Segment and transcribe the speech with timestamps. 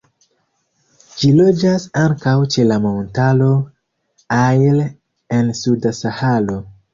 [1.17, 3.51] Ĝi loĝas ankaŭ ĉe la Montaro
[4.39, 4.81] Air
[5.41, 6.59] en suda Saharo.